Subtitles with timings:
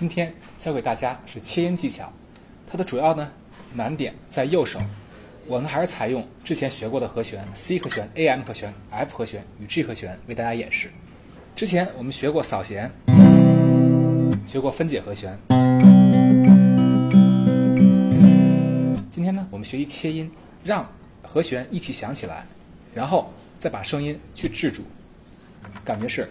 [0.00, 2.10] 今天教给大家是切音技巧，
[2.66, 3.30] 它的主要呢
[3.74, 4.80] 难点在右手。
[5.46, 10.90] 我呢还是采用之前学过的和弦 C 和弦、A M 和弦、F 和弦与 G 和弦为大家演示。
[11.54, 12.90] 之前我们学过扫弦，
[14.46, 15.38] 学过分解和弦。
[19.10, 20.30] 今天呢，我们学习切音，
[20.64, 20.90] 让
[21.22, 22.46] 和弦一起响起来，
[22.94, 24.80] 然后再把声音去制住，
[25.84, 26.26] 感觉是。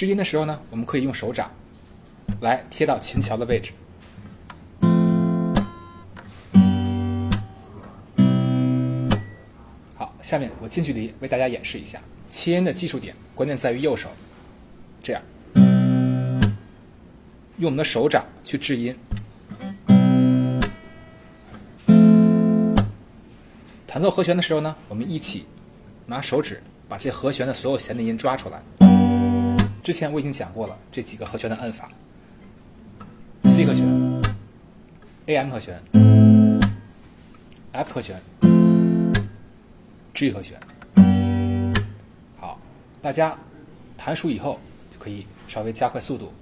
[0.00, 1.50] 制音的时候呢，我们可以用手掌
[2.40, 3.70] 来贴到琴桥的位置。
[9.94, 12.00] 好，下面我近距离为大家演示一下
[12.30, 14.08] 切音的技术点，关键在于右手，
[15.02, 15.20] 这样
[17.58, 18.96] 用我们的手掌去制音。
[23.86, 25.44] 弹奏和弦的时候呢，我们一起
[26.06, 28.89] 拿手指把这和弦的所有弦的音抓出来。
[29.82, 31.90] 之前我已经讲过了这几个和弦的按法
[33.44, 33.86] ：C 和弦、
[35.26, 35.82] A M 和弦、
[37.72, 38.20] F 和弦、
[40.12, 40.60] G 和弦。
[42.38, 42.60] 好，
[43.00, 43.36] 大家
[43.96, 44.60] 弹熟以后
[44.92, 46.32] 就可以稍微加快速度。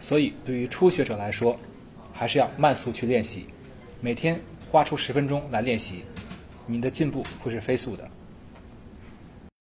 [0.00, 1.58] 所以，对于初学者来说，
[2.18, 3.46] 还是要慢速去练习，
[4.00, 4.40] 每天
[4.72, 6.02] 花出十分钟来练习，
[6.66, 8.10] 你的进步会是飞速的。